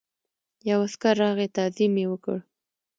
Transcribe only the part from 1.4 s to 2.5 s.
تعظیم یې وکړ.